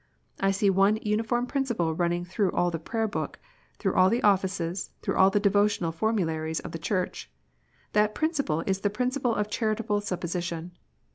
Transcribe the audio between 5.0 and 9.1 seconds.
through all the devotional Formularies of the Church. That principle is the